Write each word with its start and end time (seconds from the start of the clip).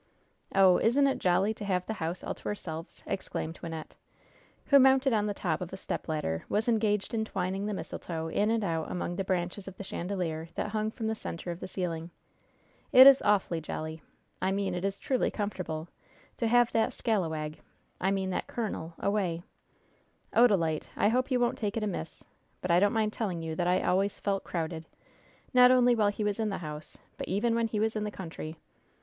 "Oh, 0.55 0.79
isn't 0.79 1.05
it 1.05 1.19
jolly 1.19 1.53
to 1.53 1.63
have 1.63 1.85
the 1.85 1.93
house 2.01 2.23
all 2.23 2.33
to 2.33 2.47
ourselves!" 2.47 3.03
exclaimed 3.05 3.59
Wynnette, 3.61 3.91
who, 4.65 4.79
mounted 4.79 5.13
on 5.13 5.27
the 5.27 5.33
top 5.35 5.61
of 5.61 5.71
a 5.71 5.77
step 5.77 6.07
ladder, 6.07 6.43
was 6.49 6.67
engaged 6.67 7.13
in 7.13 7.23
twining 7.23 7.67
the 7.67 7.73
mistletoe 7.75 8.27
in 8.27 8.49
and 8.49 8.63
out 8.63 8.89
among 8.89 9.15
the 9.15 9.23
branches 9.23 9.67
of 9.67 9.77
the 9.77 9.83
chandelier 9.83 10.49
that 10.55 10.69
hung 10.69 10.89
from 10.89 11.05
the 11.05 11.13
center 11.13 11.51
of 11.51 11.59
the 11.59 11.67
ceiling. 11.67 12.09
"It 12.91 13.05
is 13.05 13.21
awfully 13.21 13.61
jolly 13.61 14.01
I 14.41 14.51
mean 14.51 14.73
it 14.73 14.83
is 14.83 14.97
truly 14.97 15.29
comfortable 15.29 15.87
to 16.37 16.47
have 16.47 16.71
that 16.71 16.93
scalawag 16.93 17.59
I 17.99 18.09
mean 18.09 18.31
that 18.31 18.47
colonel 18.47 18.95
away. 18.97 19.43
Odalite, 20.33 20.85
I 20.97 21.09
hope 21.09 21.29
you 21.29 21.39
won't 21.39 21.59
take 21.59 21.77
it 21.77 21.83
amiss, 21.83 22.23
but 22.59 22.71
I 22.71 22.79
don't 22.79 22.91
mind 22.91 23.13
telling 23.13 23.43
you 23.43 23.53
that 23.55 23.67
I 23.67 23.81
always 23.83 24.19
felt 24.19 24.43
crowded, 24.43 24.85
not 25.53 25.69
only 25.69 25.93
while 25.93 26.09
he 26.09 26.23
was 26.23 26.39
in 26.39 26.49
the 26.49 26.57
house, 26.57 26.97
but 27.17 27.27
even 27.27 27.53
when 27.53 27.67
he 27.67 27.79
was 27.79 27.95
in 27.95 28.03
the 28.03 28.09
country. 28.09 28.55